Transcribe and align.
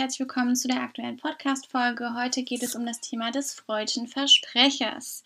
Herzlich 0.00 0.20
willkommen 0.20 0.56
zu 0.56 0.66
der 0.66 0.80
aktuellen 0.80 1.18
Podcast-Folge. 1.18 2.14
Heute 2.14 2.42
geht 2.42 2.62
es 2.62 2.74
um 2.74 2.86
das 2.86 3.00
Thema 3.00 3.30
des 3.32 3.52
freudschen 3.52 4.08
Versprechers. 4.08 5.22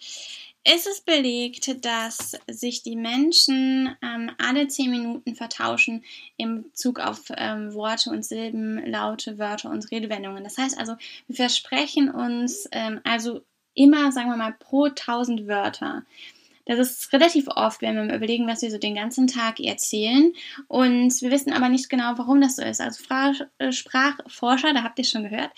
Es 0.64 0.86
ist 0.86 1.06
belegt, 1.06 1.84
dass 1.84 2.36
sich 2.50 2.82
die 2.82 2.96
Menschen 2.96 3.94
ähm, 4.02 4.32
alle 4.36 4.66
zehn 4.66 4.90
Minuten 4.90 5.36
vertauschen 5.36 6.02
im 6.38 6.64
Bezug 6.64 6.98
auf 6.98 7.26
ähm, 7.36 7.72
Worte 7.72 8.10
und 8.10 8.24
Silben, 8.24 8.84
Laute, 8.84 9.38
Wörter 9.38 9.70
und 9.70 9.88
Redewendungen. 9.92 10.42
Das 10.42 10.58
heißt 10.58 10.76
also, 10.76 10.96
wir 11.28 11.36
versprechen 11.36 12.10
uns 12.10 12.68
ähm, 12.72 13.00
also 13.04 13.42
immer, 13.74 14.10
sagen 14.10 14.30
wir 14.30 14.36
mal, 14.36 14.56
pro 14.58 14.88
tausend 14.88 15.46
Wörter. 15.46 16.02
Das 16.66 16.78
ist 16.78 17.12
relativ 17.12 17.46
oft, 17.48 17.82
wenn 17.82 17.96
wir 17.96 18.14
überlegen, 18.14 18.46
was 18.46 18.62
wir 18.62 18.70
so 18.70 18.78
den 18.78 18.94
ganzen 18.94 19.26
Tag 19.26 19.60
erzählen. 19.60 20.32
Und 20.66 21.20
wir 21.20 21.30
wissen 21.30 21.52
aber 21.52 21.68
nicht 21.68 21.90
genau, 21.90 22.12
warum 22.16 22.40
das 22.40 22.56
so 22.56 22.62
ist. 22.62 22.80
Also 22.80 23.04
äh, 23.58 23.72
Sprachforscher, 23.72 24.72
da 24.72 24.82
habt 24.82 24.98
ihr 24.98 25.04
schon 25.04 25.24
gehört, 25.24 25.50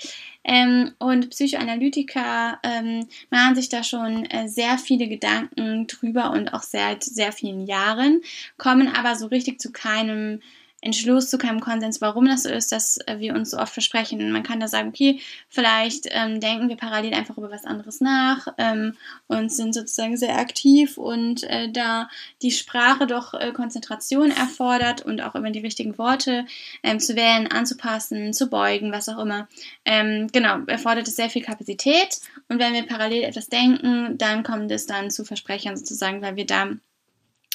ähm, 0.43 0.93
und 0.99 1.31
Psychoanalytiker 1.31 2.61
ähm, 2.63 3.09
machen 3.31 3.55
sich 3.57 3.69
da 3.69 3.83
schon 3.83 4.25
äh, 4.27 4.49
sehr 4.49 4.79
viele 4.79 5.09
Gedanken 5.09 5.87
drüber 5.87 6.31
und 6.31 6.55
auch 6.55 6.63
seit 6.63 7.03
sehr 7.03 7.33
vielen 7.33 7.67
Jahren, 7.67 8.21
kommen 8.57 8.89
aber 8.89 9.17
so 9.17 9.27
richtig 9.27 9.61
zu 9.61 9.73
keinem 9.73 10.41
Entschluss, 10.87 11.29
zu 11.31 11.37
keinem 11.37 11.61
Konsens, 11.61 12.01
warum 12.01 12.27
das 12.27 12.45
so 12.45 12.49
ist, 12.49 12.71
dass 12.71 12.99
äh, 13.07 13.19
wir 13.19 13.35
uns 13.35 13.51
so 13.51 13.59
oft 13.59 13.73
versprechen. 13.73 14.31
Man 14.31 14.45
kann 14.45 14.61
da 14.61 14.69
sagen, 14.69 14.91
okay, 14.91 15.21
vielleicht 15.49 16.07
ähm, 16.11 16.41
denken 16.41 16.69
wir 16.69 16.77
parallel 16.77 17.13
einfach 17.13 17.37
über 17.37 17.51
was 17.51 17.65
anderes 17.65 18.01
nach 18.01 18.47
ähm, 18.57 18.97
und 19.27 19.53
sind 19.53 19.75
sozusagen 19.75 20.17
sehr 20.17 20.39
aktiv 20.39 20.97
und 20.97 21.43
äh, 21.43 21.71
da 21.73 22.09
die 22.41 22.53
Sprache 22.53 23.09
doch 23.09 23.35
äh, 23.35 23.53
Konzentration 23.53 24.31
erfordert 24.31 25.03
und 25.03 25.21
auch 25.21 25.35
immer 25.35 25.51
die 25.51 25.59
richtigen 25.59 25.99
Worte 25.99 26.47
ähm, 26.85 27.01
zu 27.01 27.17
wählen, 27.17 27.49
anzupassen, 27.49 28.33
zu 28.33 28.49
beugen, 28.49 28.93
was 28.93 29.09
auch 29.09 29.19
immer. 29.19 29.49
Ähm, 29.85 30.29
genau, 30.33 30.61
erfordert 30.69 31.09
es 31.09 31.17
sehr 31.17 31.31
viel 31.31 31.43
Kapazität 31.43 32.21
und 32.49 32.61
wenn 32.61 32.75
wir 32.75 32.87
parallel 32.87 33.25
etwas 33.25 33.49
denken, 33.49 34.17
dann 34.19 34.45
kommt 34.45 34.71
es 34.71 34.87
dann 34.87 35.11
zu 35.11 35.25
Versprechern 35.25 35.77
sozusagen, 35.77 36.23
weil 36.23 36.37
wir 36.37 36.47
da 36.47 36.69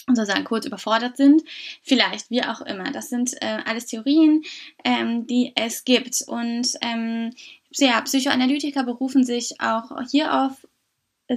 sozusagen 0.08 0.44
kurz 0.44 0.66
überfordert 0.66 1.18
sind. 1.18 1.44
Vielleicht, 1.82 2.30
wie 2.30 2.44
auch 2.44 2.62
immer. 2.62 2.92
Das 2.92 3.10
sind 3.10 3.34
äh, 3.42 3.60
alles 3.66 3.86
Theorien, 3.88 4.44
ähm, 4.84 5.28
die 5.28 5.54
es 5.56 5.84
gibt. 5.84 6.24
Und 6.28 6.74
ähm, 6.82 7.32
ja, 7.72 8.02
Psychoanalytiker 8.02 8.84
berufen 8.84 9.24
sich 9.24 9.62
auch 9.62 9.92
hier 10.10 10.34
auf 10.34 10.68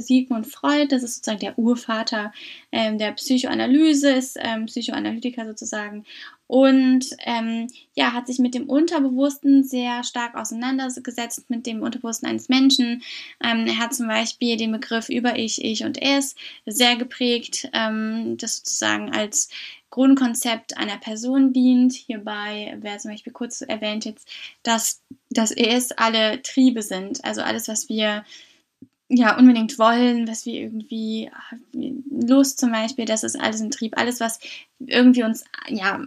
Sigmund 0.00 0.46
Freud, 0.46 0.88
das 0.88 1.02
ist 1.02 1.16
sozusagen 1.16 1.40
der 1.40 1.58
Urvater 1.58 2.32
ähm, 2.72 2.98
der 2.98 3.12
Psychoanalyse, 3.12 4.10
ist 4.10 4.36
ähm, 4.40 4.66
Psychoanalytiker 4.66 5.46
sozusagen 5.46 6.04
und 6.46 7.06
ähm, 7.24 7.68
ja, 7.94 8.12
hat 8.12 8.26
sich 8.26 8.38
mit 8.38 8.54
dem 8.54 8.68
Unterbewussten 8.68 9.64
sehr 9.64 10.04
stark 10.04 10.34
auseinandergesetzt, 10.34 11.48
mit 11.48 11.66
dem 11.66 11.82
Unterbewussten 11.82 12.28
eines 12.28 12.48
Menschen. 12.48 13.02
Ähm, 13.42 13.66
er 13.66 13.78
hat 13.78 13.94
zum 13.94 14.08
Beispiel 14.08 14.56
den 14.56 14.72
Begriff 14.72 15.08
über 15.08 15.38
Ich, 15.38 15.64
Ich 15.64 15.84
und 15.84 16.00
Es 16.02 16.34
sehr 16.66 16.96
geprägt, 16.96 17.70
ähm, 17.72 18.36
das 18.36 18.58
sozusagen 18.58 19.10
als 19.10 19.48
Grundkonzept 19.88 20.76
einer 20.76 20.98
Person 20.98 21.52
dient. 21.52 21.94
Hierbei 21.94 22.76
wäre 22.80 22.98
zum 22.98 23.12
Beispiel 23.12 23.32
kurz 23.32 23.62
erwähnt 23.62 24.04
jetzt, 24.04 24.28
dass 24.62 25.00
das 25.30 25.50
Es 25.50 25.92
alle 25.92 26.42
Triebe 26.42 26.82
sind, 26.82 27.24
also 27.24 27.40
alles, 27.40 27.68
was 27.68 27.88
wir 27.88 28.24
ja 29.16 29.38
unbedingt 29.38 29.78
wollen, 29.78 30.26
was 30.28 30.46
wir 30.46 30.54
irgendwie 30.54 31.30
Lust 31.72 32.58
zum 32.58 32.72
Beispiel, 32.72 33.04
das 33.04 33.24
ist 33.24 33.38
alles 33.40 33.60
ein 33.60 33.70
Trieb, 33.70 33.96
alles 33.96 34.20
was 34.20 34.38
irgendwie 34.78 35.24
uns 35.24 35.44
ja 35.68 36.04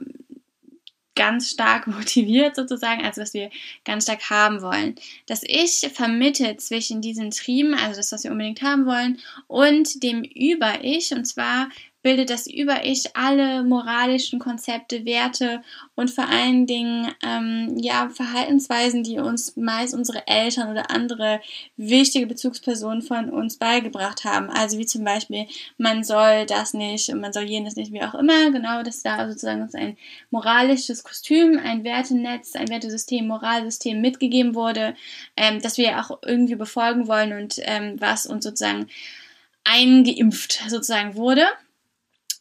ganz 1.17 1.49
stark 1.49 1.87
motiviert 1.87 2.55
sozusagen, 2.55 3.03
also 3.03 3.21
was 3.21 3.33
wir 3.33 3.49
ganz 3.83 4.03
stark 4.03 4.29
haben 4.29 4.61
wollen. 4.61 4.95
Das 5.25 5.43
Ich 5.43 5.89
vermittelt 5.93 6.61
zwischen 6.61 7.01
diesen 7.01 7.31
Trieben, 7.31 7.73
also 7.73 7.97
das, 7.97 8.11
was 8.13 8.23
wir 8.23 8.31
unbedingt 8.31 8.61
haben 8.61 8.85
wollen, 8.85 9.19
und 9.47 10.03
dem 10.03 10.23
Über-Ich, 10.23 11.11
und 11.11 11.25
zwar 11.25 11.69
bildet 12.07 12.29
das 12.29 12.47
Über-Ich 12.47 13.17
alle 13.17 13.63
moralischen 13.63 14.39
Konzepte, 14.39 15.03
Werte 15.03 15.61
und 15.93 16.09
vor 16.09 16.25
allen 16.29 16.65
Dingen 16.65 17.13
ähm, 17.21 17.75
ja, 17.77 18.07
Verhaltensweisen, 18.07 19.03
die 19.03 19.19
uns 19.19 19.57
meist 19.57 19.93
unsere 19.93 20.25
Eltern 20.25 20.71
oder 20.71 20.89
andere 20.89 21.41
wichtige 21.75 22.25
Bezugspersonen 22.25 23.01
von 23.01 23.29
uns 23.29 23.57
beigebracht 23.57 24.23
haben. 24.23 24.49
Also 24.49 24.77
wie 24.77 24.85
zum 24.85 25.03
Beispiel, 25.03 25.47
man 25.77 26.05
soll 26.05 26.45
das 26.45 26.73
nicht 26.73 27.13
man 27.13 27.33
soll 27.33 27.43
jenes 27.43 27.75
nicht, 27.75 27.91
wie 27.91 28.01
auch 28.01 28.15
immer. 28.15 28.51
Genau, 28.51 28.83
das 28.83 28.95
ist 28.95 29.05
da 29.05 29.27
sozusagen 29.27 29.67
ein 29.73 29.97
moralisches 30.29 31.03
Kostüm, 31.03 31.59
ein 31.61 31.83
Wertenetz, 31.83 32.55
ein 32.55 32.69
Wertesystem, 32.69 33.27
Moralsystem 33.27 33.99
mitgegeben 33.99 34.55
wurde, 34.55 34.95
ähm, 35.35 35.61
das 35.61 35.77
wir 35.77 35.99
auch 35.99 36.19
irgendwie 36.25 36.55
befolgen 36.55 37.09
wollen 37.09 37.33
und 37.33 37.55
ähm, 37.63 37.97
was 37.99 38.27
uns 38.27 38.45
sozusagen 38.45 38.87
eingeimpft 39.65 40.63
sozusagen 40.69 41.15
wurde 41.15 41.45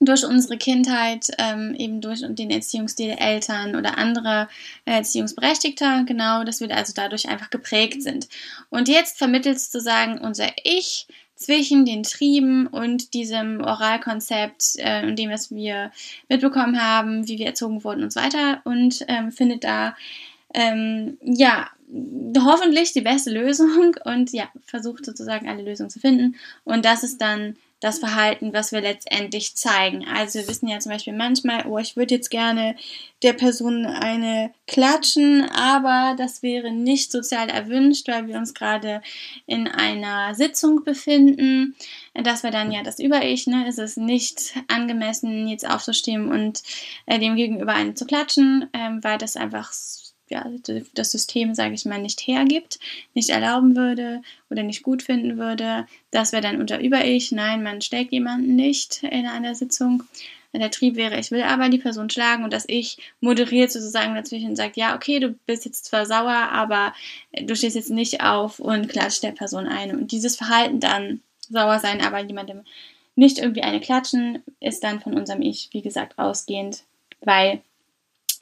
durch 0.00 0.24
unsere 0.24 0.58
Kindheit, 0.58 1.28
ähm, 1.38 1.74
eben 1.78 2.00
durch 2.00 2.22
den 2.26 2.50
Erziehungsstil 2.50 3.08
der 3.08 3.20
Eltern 3.20 3.76
oder 3.76 3.98
andere 3.98 4.48
Erziehungsberechtigter, 4.84 6.04
genau, 6.04 6.44
dass 6.44 6.60
wir 6.60 6.74
also 6.74 6.92
dadurch 6.94 7.28
einfach 7.28 7.50
geprägt 7.50 8.02
sind. 8.02 8.28
Und 8.68 8.88
jetzt 8.88 9.18
vermittelt 9.18 9.58
sozusagen 9.58 10.18
unser 10.18 10.48
Ich 10.64 11.06
zwischen 11.36 11.84
den 11.84 12.02
Trieben 12.02 12.66
und 12.66 13.14
diesem 13.14 13.60
Oralkonzept 13.60 14.76
äh, 14.78 15.06
und 15.06 15.18
dem, 15.18 15.30
was 15.30 15.50
wir 15.50 15.92
mitbekommen 16.28 16.82
haben, 16.82 17.28
wie 17.28 17.38
wir 17.38 17.46
erzogen 17.46 17.84
wurden 17.84 18.02
und 18.02 18.12
so 18.12 18.20
weiter 18.20 18.62
und 18.64 19.04
ähm, 19.06 19.30
findet 19.30 19.62
da 19.62 19.94
ähm, 20.54 21.18
ja 21.22 21.68
hoffentlich 22.38 22.92
die 22.92 23.02
beste 23.02 23.30
Lösung 23.30 23.96
und 24.04 24.32
ja 24.32 24.48
versucht 24.64 25.04
sozusagen 25.04 25.48
alle 25.48 25.62
Lösungen 25.62 25.90
zu 25.90 26.00
finden 26.00 26.36
und 26.64 26.86
das 26.86 27.04
ist 27.04 27.20
dann 27.20 27.56
das 27.80 27.98
Verhalten, 27.98 28.54
was 28.54 28.72
wir 28.72 28.80
letztendlich 28.80 29.54
zeigen. 29.54 30.06
Also 30.06 30.38
wir 30.38 30.48
wissen 30.48 30.68
ja 30.68 30.78
zum 30.78 30.92
Beispiel 30.92 31.12
manchmal, 31.12 31.66
oh, 31.66 31.78
ich 31.78 31.96
würde 31.96 32.14
jetzt 32.14 32.30
gerne 32.30 32.74
der 33.22 33.34
Person 33.34 33.84
eine 33.84 34.52
klatschen, 34.66 35.48
aber 35.50 36.14
das 36.16 36.42
wäre 36.42 36.70
nicht 36.70 37.12
sozial 37.12 37.50
erwünscht, 37.50 38.08
weil 38.08 38.28
wir 38.28 38.36
uns 38.36 38.54
gerade 38.54 39.02
in 39.46 39.68
einer 39.68 40.34
Sitzung 40.34 40.84
befinden. 40.84 41.76
Das 42.14 42.42
wäre 42.42 42.52
dann 42.52 42.72
ja 42.72 42.82
das 42.82 42.98
Über-Ich, 42.98 43.46
ne? 43.46 43.66
Es 43.68 43.78
ist 43.78 43.98
nicht 43.98 44.54
angemessen, 44.68 45.46
jetzt 45.48 45.68
aufzustehen 45.68 46.30
und 46.30 46.62
äh, 47.04 47.18
dem 47.18 47.36
Gegenüber 47.36 47.74
eine 47.74 47.94
zu 47.94 48.06
klatschen, 48.06 48.68
ähm, 48.72 49.04
weil 49.04 49.18
das 49.18 49.36
einfach 49.36 49.72
ja, 50.28 50.46
das 50.94 51.12
System, 51.12 51.54
sage 51.54 51.74
ich 51.74 51.84
mal, 51.84 52.00
nicht 52.00 52.26
hergibt, 52.26 52.78
nicht 53.14 53.30
erlauben 53.30 53.76
würde 53.76 54.22
oder 54.50 54.62
nicht 54.62 54.82
gut 54.82 55.02
finden 55.02 55.38
würde. 55.38 55.86
Das 56.10 56.32
wäre 56.32 56.42
dann 56.42 56.60
unter 56.60 56.80
Über-Ich. 56.80 57.32
Nein, 57.32 57.62
man 57.62 57.80
steckt 57.80 58.12
jemanden 58.12 58.56
nicht 58.56 59.02
in 59.02 59.26
einer 59.26 59.54
Sitzung. 59.54 60.02
Der 60.52 60.70
Trieb 60.70 60.96
wäre, 60.96 61.18
ich 61.20 61.30
will 61.30 61.42
aber 61.42 61.68
die 61.68 61.78
Person 61.78 62.08
schlagen 62.08 62.42
und 62.42 62.52
das 62.52 62.64
Ich 62.66 62.96
moderiert 63.20 63.70
sozusagen 63.70 64.14
dazwischen 64.14 64.50
und 64.50 64.56
sagt, 64.56 64.78
ja, 64.78 64.96
okay, 64.96 65.20
du 65.20 65.34
bist 65.44 65.66
jetzt 65.66 65.84
zwar 65.84 66.06
sauer, 66.06 66.48
aber 66.50 66.94
du 67.38 67.54
stehst 67.54 67.76
jetzt 67.76 67.90
nicht 67.90 68.22
auf 68.22 68.58
und 68.58 68.88
klatscht 68.88 69.22
der 69.22 69.32
Person 69.32 69.66
ein. 69.66 69.94
Und 69.94 70.12
dieses 70.12 70.36
Verhalten 70.36 70.80
dann, 70.80 71.20
sauer 71.50 71.78
sein, 71.78 72.00
aber 72.00 72.20
jemandem 72.24 72.62
nicht 73.16 73.38
irgendwie 73.38 73.62
eine 73.62 73.80
klatschen, 73.80 74.42
ist 74.60 74.82
dann 74.82 75.00
von 75.00 75.14
unserem 75.14 75.42
Ich, 75.42 75.68
wie 75.72 75.82
gesagt, 75.82 76.18
ausgehend, 76.18 76.82
weil 77.20 77.60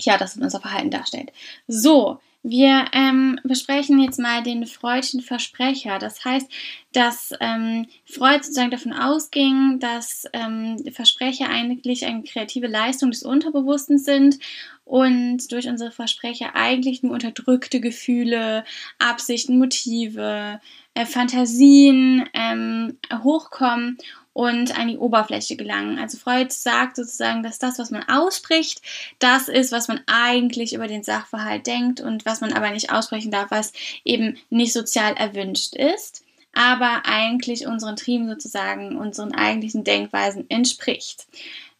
ja, 0.00 0.18
das 0.18 0.36
unser 0.36 0.60
Verhalten 0.60 0.90
darstellt. 0.90 1.32
So, 1.66 2.20
wir 2.46 2.84
ähm, 2.92 3.40
besprechen 3.42 3.98
jetzt 4.00 4.18
mal 4.18 4.42
den 4.42 4.66
Freudschen 4.66 5.22
Versprecher. 5.22 5.98
Das 5.98 6.26
heißt, 6.26 6.46
dass 6.92 7.32
ähm, 7.40 7.86
Freud 8.04 8.42
sozusagen 8.42 8.70
davon 8.70 8.92
ausging, 8.92 9.78
dass 9.80 10.26
ähm, 10.34 10.76
Versprecher 10.92 11.48
eigentlich 11.48 12.04
eine 12.04 12.22
kreative 12.22 12.66
Leistung 12.66 13.10
des 13.10 13.22
Unterbewussten 13.22 13.98
sind 13.98 14.38
und 14.84 15.50
durch 15.52 15.68
unsere 15.68 15.90
Versprecher 15.90 16.54
eigentlich 16.54 17.02
nur 17.02 17.14
unterdrückte 17.14 17.80
Gefühle, 17.80 18.64
Absichten, 18.98 19.58
Motive, 19.58 20.60
äh, 20.92 21.06
Fantasien 21.06 22.28
ähm, 22.34 22.98
hochkommen 23.22 23.96
und 24.34 24.78
an 24.78 24.88
die 24.88 24.98
Oberfläche 24.98 25.56
gelangen. 25.56 25.98
Also 25.98 26.18
Freud 26.18 26.52
sagt 26.52 26.96
sozusagen, 26.96 27.42
dass 27.42 27.58
das, 27.58 27.78
was 27.78 27.90
man 27.90 28.02
ausspricht, 28.06 28.82
das 29.18 29.48
ist, 29.48 29.72
was 29.72 29.88
man 29.88 30.00
eigentlich 30.06 30.74
über 30.74 30.88
den 30.88 31.02
Sachverhalt 31.02 31.66
denkt 31.66 32.02
und 32.02 32.26
was 32.26 32.42
man 32.42 32.52
aber 32.52 32.70
nicht 32.70 32.92
aussprechen 32.92 33.30
darf, 33.30 33.50
was 33.50 33.72
eben 34.04 34.36
nicht 34.50 34.74
sozial 34.74 35.14
erwünscht 35.14 35.74
ist, 35.74 36.24
aber 36.52 37.02
eigentlich 37.06 37.66
unseren 37.66 37.96
Trieben 37.96 38.28
sozusagen, 38.28 38.96
unseren 38.98 39.34
eigentlichen 39.34 39.84
Denkweisen 39.84 40.50
entspricht 40.50 41.26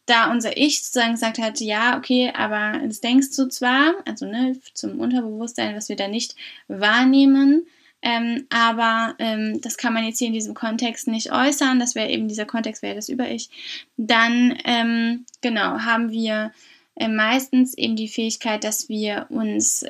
da 0.07 0.31
unser 0.31 0.55
Ich 0.55 0.83
sozusagen 0.83 1.13
gesagt 1.13 1.39
hat, 1.39 1.59
ja, 1.59 1.97
okay, 1.97 2.31
aber 2.35 2.79
das 2.85 3.01
denkst 3.01 3.35
du 3.35 3.47
zwar, 3.47 3.95
also 4.05 4.27
ne, 4.27 4.55
zum 4.73 4.99
Unterbewusstsein, 4.99 5.75
was 5.75 5.89
wir 5.89 5.95
da 5.95 6.07
nicht 6.07 6.35
wahrnehmen, 6.67 7.65
ähm, 8.05 8.45
aber 8.51 9.15
ähm, 9.17 9.59
das 9.61 9.77
kann 9.77 9.91
man 9.91 10.05
jetzt 10.05 10.19
hier 10.19 10.27
in 10.27 10.33
diesem 10.33 10.53
Kontext 10.53 11.07
nicht 11.07 11.31
äußern. 11.31 11.79
Das 11.79 11.95
wäre 11.95 12.11
eben 12.11 12.27
dieser 12.27 12.45
Kontext, 12.45 12.83
wäre 12.83 12.93
das 12.93 13.09
Über-Ich. 13.09 13.49
Dann, 13.97 14.55
ähm, 14.63 15.25
genau, 15.41 15.79
haben 15.79 16.11
wir 16.11 16.53
äh, 16.93 17.07
meistens 17.07 17.75
eben 17.75 17.95
die 17.95 18.07
Fähigkeit, 18.07 18.63
dass 18.63 18.89
wir 18.89 19.25
uns 19.29 19.85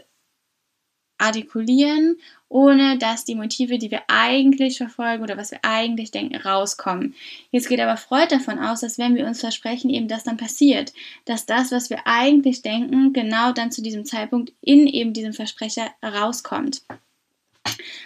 artikulieren, 1.18 2.18
ohne 2.48 2.98
dass 2.98 3.26
die 3.26 3.36
Motive, 3.36 3.78
die 3.80 3.92
wir 3.92 4.04
eigentlich 4.08 4.78
verfolgen 4.78 5.24
oder 5.24 5.36
was 5.36 5.52
wir 5.52 5.60
eigentlich 5.64 6.12
denken, 6.12 6.38
rauskommen. 6.38 7.16
Jetzt 7.52 7.68
geht 7.68 7.82
aber 7.82 7.98
Freud 7.98 8.28
davon 8.30 8.60
aus, 8.60 8.80
dass 8.80 8.98
wenn 8.98 9.16
wir 9.16 9.26
uns 9.26 9.42
versprechen, 9.42 9.90
eben 9.90 10.08
das 10.08 10.24
dann 10.24 10.38
passiert, 10.38 10.94
dass 11.26 11.46
das, 11.46 11.74
was 11.74 11.90
wir 11.90 12.08
eigentlich 12.08 12.62
denken, 12.62 13.12
genau 13.12 13.52
dann 13.52 13.72
zu 13.72 13.82
diesem 13.82 14.06
Zeitpunkt 14.06 14.54
in 14.62 14.88
eben 14.88 15.12
diesem 15.12 15.34
Versprecher 15.34 15.90
rauskommt. 16.02 16.84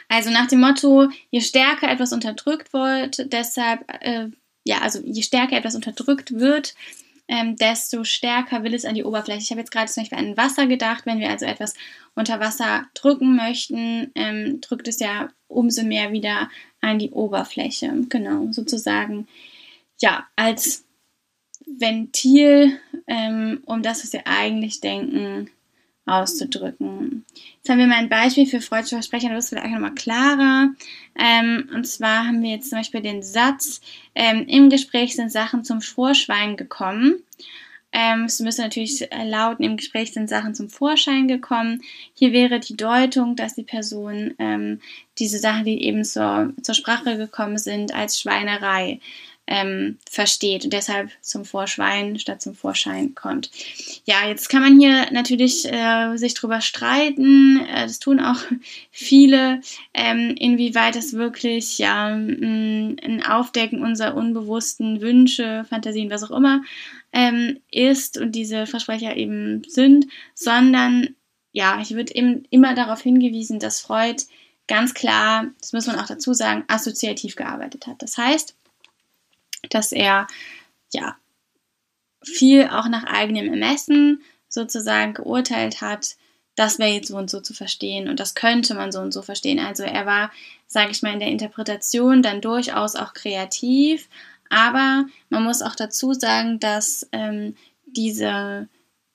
Also 0.07 0.29
nach 0.29 0.47
dem 0.47 0.59
Motto, 0.59 1.09
je 1.31 1.41
stärker 1.41 1.89
etwas 1.89 2.13
unterdrückt 2.13 2.73
wird, 2.73 3.31
deshalb, 3.31 3.85
äh, 4.01 4.27
ja, 4.63 4.79
also 4.79 4.99
je 5.03 5.21
stärker 5.21 5.57
etwas 5.57 5.75
unterdrückt 5.75 6.33
wird, 6.33 6.75
ähm, 7.29 7.55
desto 7.55 8.03
stärker 8.03 8.63
will 8.63 8.73
es 8.73 8.85
an 8.85 8.95
die 8.95 9.03
Oberfläche. 9.03 9.41
Ich 9.41 9.51
habe 9.51 9.61
jetzt 9.61 9.71
gerade 9.71 9.89
zum 9.91 10.01
Beispiel 10.01 10.17
an 10.17 10.35
Wasser 10.35 10.65
gedacht. 10.65 11.05
Wenn 11.05 11.19
wir 11.19 11.29
also 11.29 11.45
etwas 11.45 11.75
unter 12.15 12.39
Wasser 12.39 12.87
drücken 12.95 13.35
möchten, 13.35 14.11
ähm, 14.15 14.61
drückt 14.61 14.87
es 14.87 14.99
ja 14.99 15.29
umso 15.47 15.83
mehr 15.83 16.11
wieder 16.11 16.49
an 16.81 16.97
die 16.97 17.11
Oberfläche. 17.11 17.93
Genau, 18.09 18.51
sozusagen, 18.51 19.27
ja, 20.01 20.27
als 20.35 20.85
Ventil, 21.67 22.79
ähm, 23.05 23.61
um 23.65 23.83
das, 23.83 24.03
was 24.03 24.13
wir 24.13 24.25
eigentlich 24.25 24.81
denken, 24.81 25.51
auszudrücken. 26.09 27.25
Jetzt 27.57 27.69
haben 27.69 27.79
wir 27.79 27.87
mal 27.87 27.95
ein 27.97 28.09
Beispiel 28.09 28.45
für 28.45 28.61
freudsche 28.61 28.95
Versprechen, 28.95 29.31
das 29.31 29.45
ist 29.45 29.49
vielleicht 29.49 29.71
nochmal 29.71 29.95
klarer. 29.95 30.69
Ähm, 31.19 31.69
und 31.73 31.87
zwar 31.87 32.25
haben 32.25 32.41
wir 32.41 32.51
jetzt 32.51 32.69
zum 32.69 32.79
Beispiel 32.79 33.01
den 33.01 33.23
Satz, 33.23 33.81
ähm, 34.15 34.45
im 34.47 34.69
Gespräch 34.69 35.15
sind 35.15 35.31
Sachen 35.31 35.63
zum 35.63 35.81
Vorschwein 35.81 36.57
gekommen. 36.57 37.23
Ähm, 37.91 38.25
es 38.25 38.39
müsste 38.39 38.61
natürlich 38.61 39.07
lauten, 39.25 39.63
im 39.63 39.77
Gespräch 39.77 40.13
sind 40.13 40.29
Sachen 40.29 40.53
zum 40.53 40.69
Vorschein 40.69 41.27
gekommen. 41.27 41.81
Hier 42.13 42.31
wäre 42.31 42.59
die 42.59 42.77
Deutung, 42.77 43.35
dass 43.35 43.55
die 43.55 43.63
Person 43.63 44.35
ähm, 44.37 44.79
diese 45.17 45.39
Sachen, 45.39 45.65
die 45.65 45.83
eben 45.83 46.03
zur, 46.05 46.53
zur 46.61 46.75
Sprache 46.75 47.17
gekommen 47.17 47.57
sind, 47.57 47.93
als 47.93 48.19
Schweinerei 48.19 48.99
ähm, 49.49 49.97
versteht 50.09 50.63
und 50.63 50.73
deshalb 50.73 51.09
zum 51.21 51.43
Vorschwein 51.43 52.19
statt 52.19 52.39
zum 52.39 52.53
Vorschein 52.53 53.15
kommt. 53.15 53.49
Ja, 54.05 54.27
jetzt 54.27 54.47
kann 54.47 54.61
man 54.61 54.79
hier 54.79 55.11
natürlich 55.11 55.65
äh, 55.65 56.15
sich 56.17 56.35
drüber 56.35 56.61
streiten. 56.61 57.65
Äh, 57.65 57.87
das 57.87 57.97
tun 57.97 58.19
auch 58.19 58.37
viele, 58.91 59.61
ähm, 59.95 60.35
inwieweit 60.37 60.95
das 60.95 61.13
wirklich 61.13 61.79
ja 61.79 62.07
ein 62.07 63.23
Aufdecken 63.27 63.81
unserer 63.81 64.15
unbewussten 64.15 65.01
Wünsche, 65.01 65.65
Fantasien, 65.67 66.11
was 66.11 66.23
auch 66.23 66.37
immer 66.37 66.61
ähm, 67.11 67.59
ist 67.71 68.19
und 68.19 68.33
diese 68.33 68.67
Versprecher 68.67 69.17
eben 69.17 69.63
sind, 69.67 70.05
sondern 70.35 71.15
ja, 71.51 71.83
hier 71.83 71.97
wird 71.97 72.11
eben 72.11 72.43
immer 72.51 72.75
darauf 72.75 73.01
hingewiesen, 73.01 73.57
dass 73.59 73.81
Freud 73.81 74.23
ganz 74.67 74.93
klar, 74.93 75.47
das 75.59 75.73
muss 75.73 75.87
man 75.87 75.95
auch 75.95 76.05
dazu 76.05 76.35
sagen, 76.35 76.63
assoziativ 76.67 77.35
gearbeitet 77.35 77.87
hat. 77.87 78.03
Das 78.03 78.15
heißt, 78.15 78.55
dass 79.69 79.91
er 79.91 80.27
ja 80.93 81.17
viel 82.23 82.67
auch 82.67 82.87
nach 82.87 83.05
eigenem 83.05 83.49
Ermessen 83.49 84.21
sozusagen 84.47 85.13
geurteilt 85.13 85.81
hat, 85.81 86.15
das 86.55 86.77
wäre 86.79 86.91
jetzt 86.91 87.07
so 87.07 87.15
und 87.15 87.29
so 87.29 87.39
zu 87.39 87.53
verstehen 87.53 88.09
und 88.09 88.19
das 88.19 88.35
könnte 88.35 88.73
man 88.73 88.91
so 88.91 88.99
und 88.99 89.13
so 89.13 89.21
verstehen. 89.21 89.59
Also 89.59 89.83
er 89.83 90.05
war, 90.05 90.31
sage 90.67 90.91
ich 90.91 91.01
mal, 91.01 91.13
in 91.13 91.19
der 91.19 91.29
Interpretation 91.29 92.21
dann 92.21 92.41
durchaus 92.41 92.95
auch 92.95 93.13
kreativ, 93.13 94.09
aber 94.49 95.05
man 95.29 95.43
muss 95.43 95.61
auch 95.61 95.75
dazu 95.75 96.13
sagen, 96.13 96.59
dass 96.59 97.07
ähm, 97.11 97.55
diese 97.85 98.67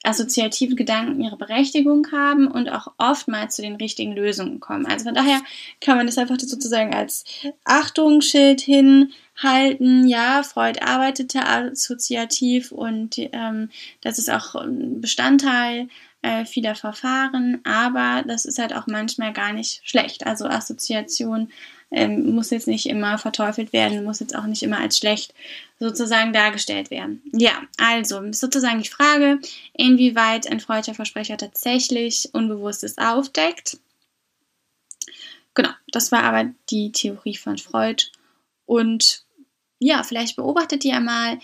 assoziativen 0.05 0.77
Gedanken 0.77 1.21
ihre 1.21 1.37
Berechtigung 1.37 2.07
haben 2.13 2.47
und 2.47 2.69
auch 2.69 2.93
oftmals 2.99 3.57
zu 3.57 3.63
den 3.63 3.77
richtigen 3.77 4.13
Lösungen 4.13 4.61
kommen. 4.61 4.87
Also 4.87 5.07
von 5.07 5.15
daher 5.15 5.41
kann 5.81 5.97
man 5.97 6.07
das 6.07 6.19
einfach 6.19 6.39
sozusagen 6.39 6.95
als 6.95 7.25
Achtungsschild 7.65 8.61
hinhalten. 8.61 10.07
Ja, 10.07 10.43
Freud 10.43 10.81
arbeitete 10.81 11.47
assoziativ 11.47 12.71
und 12.71 13.17
ähm, 13.19 13.71
das 14.03 14.19
ist 14.19 14.31
auch 14.31 14.55
Bestandteil 14.67 15.89
äh, 16.23 16.45
vieler 16.45 16.75
Verfahren, 16.75 17.61
aber 17.65 18.25
das 18.27 18.45
ist 18.45 18.59
halt 18.59 18.75
auch 18.75 18.87
manchmal 18.87 19.33
gar 19.33 19.53
nicht 19.53 19.81
schlecht. 19.85 20.27
Also 20.27 20.47
Assoziation 20.47 21.51
ähm, 21.95 22.35
muss 22.35 22.51
jetzt 22.51 22.67
nicht 22.67 22.87
immer 22.87 23.19
verteufelt 23.19 23.73
werden, 23.73 24.05
muss 24.05 24.21
jetzt 24.21 24.35
auch 24.35 24.47
nicht 24.47 24.63
immer 24.63 24.79
als 24.79 24.99
schlecht 24.99 25.33
sozusagen 25.79 26.33
dargestellt 26.33 26.91
werden. 26.91 27.23
Ja, 27.33 27.63
also 27.79 28.33
sozusagen 28.33 28.83
die 28.83 28.89
Frage, 28.89 29.39
inwieweit 29.73 30.51
ein 30.51 30.61
freudscher 30.61 30.95
Versprecher 30.95 31.37
tatsächlich 31.37 32.29
Unbewusstes 32.33 32.99
aufdeckt. 32.99 33.79
Genau, 35.55 35.71
das 35.89 36.11
war 36.11 36.25
aber 36.25 36.51
die 36.71 36.91
Theorie 36.91 37.37
von 37.37 37.59
Freud. 37.59 38.07
Und 38.67 39.23
ja, 39.79 40.03
vielleicht 40.03 40.37
beobachtet 40.37 40.85
ihr 40.85 40.99
mal, 40.99 41.39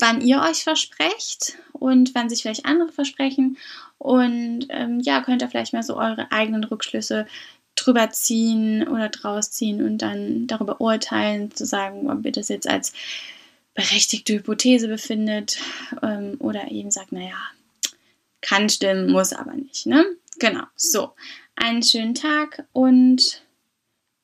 wann 0.00 0.20
ihr 0.20 0.40
euch 0.42 0.64
versprecht 0.64 1.58
und 1.72 2.14
wann 2.14 2.28
sich 2.28 2.42
vielleicht 2.42 2.64
andere 2.64 2.90
versprechen. 2.90 3.56
Und 3.98 4.66
ähm, 4.70 4.98
ja, 5.00 5.20
könnt 5.20 5.42
ihr 5.42 5.48
vielleicht 5.48 5.74
mal 5.74 5.82
so 5.84 5.96
eure 5.96 6.32
eigenen 6.32 6.64
Rückschlüsse 6.64 7.26
drüber 7.76 8.10
ziehen 8.10 8.86
oder 8.86 9.08
draus 9.08 9.50
ziehen 9.50 9.82
und 9.82 9.98
dann 9.98 10.46
darüber 10.46 10.80
urteilen, 10.80 11.54
zu 11.54 11.66
sagen, 11.66 12.10
ob 12.10 12.24
ihr 12.24 12.32
das 12.32 12.48
jetzt 12.48 12.68
als 12.68 12.92
berechtigte 13.74 14.34
Hypothese 14.34 14.88
befindet 14.88 15.58
ähm, 16.02 16.36
oder 16.38 16.70
eben 16.70 16.90
sagt, 16.90 17.12
naja, 17.12 17.38
kann 18.40 18.68
stimmen, 18.68 19.10
muss 19.10 19.32
aber 19.32 19.54
nicht. 19.54 19.86
Ne? 19.86 20.04
Genau, 20.38 20.64
so. 20.76 21.12
Einen 21.56 21.82
schönen 21.82 22.14
Tag 22.14 22.64
und 22.72 23.42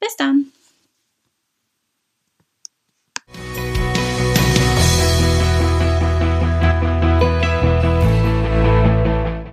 bis 0.01 0.17
dann. 0.17 0.53